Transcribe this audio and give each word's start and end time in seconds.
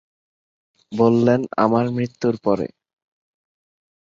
বললেন, 0.91 1.41
আমার 1.57 1.85
মৃত্যুর 1.89 2.35
পরে। 2.43 2.67